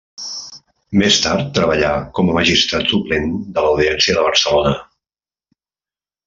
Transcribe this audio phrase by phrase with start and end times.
[1.01, 4.73] Més tard treballà com a Magistrat suplent de l'Audiència de Barcelona.